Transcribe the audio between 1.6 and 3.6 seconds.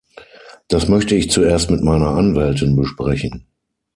mit meiner Anwältin besprechen.